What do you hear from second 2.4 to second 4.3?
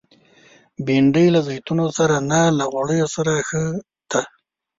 له غوړیو سره ښه ده